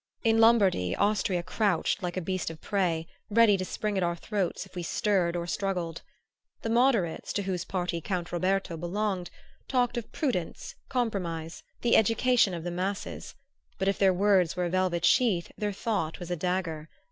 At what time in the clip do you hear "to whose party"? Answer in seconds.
7.33-8.01